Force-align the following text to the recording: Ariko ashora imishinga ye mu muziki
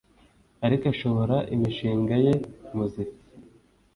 Ariko 0.65 0.85
ashora 0.93 1.35
imishinga 1.55 2.13
ye 2.23 2.33
mu 2.65 2.73
muziki 2.79 3.19